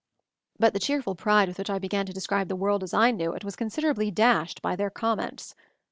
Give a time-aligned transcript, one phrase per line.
[0.57, 3.33] But the cheerful pride with which I began to describe the world as I knew
[3.33, 5.53] it was con siderably dashed by their comments.